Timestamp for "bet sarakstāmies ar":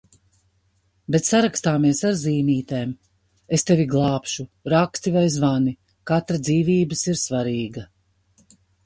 1.15-2.15